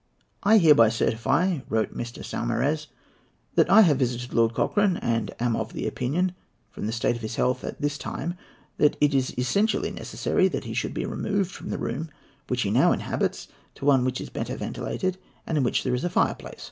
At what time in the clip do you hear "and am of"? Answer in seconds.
4.97-5.75